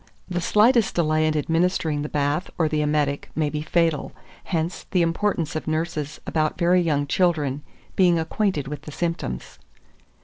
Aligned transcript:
The 0.27 0.41
slightest 0.41 0.95
delay 0.95 1.27
in 1.27 1.37
administering 1.37 2.01
the 2.01 2.09
bath, 2.09 2.49
or 2.57 2.67
the 2.67 2.81
emetic, 2.81 3.29
may 3.35 3.51
be 3.51 3.61
fatal; 3.61 4.13
hence, 4.45 4.87
the 4.89 5.03
importance 5.03 5.55
of 5.55 5.67
nurses 5.67 6.19
about 6.25 6.57
very 6.57 6.81
young 6.81 7.05
children 7.05 7.61
being 7.95 8.17
acquainted 8.17 8.67
with 8.67 8.81
the 8.81 8.91
symptoms. 8.91 9.59